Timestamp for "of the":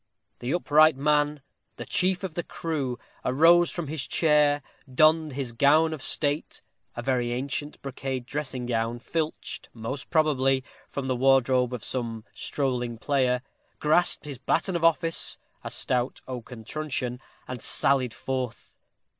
2.23-2.41